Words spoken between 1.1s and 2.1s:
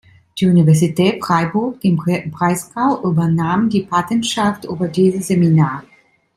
Freiburg im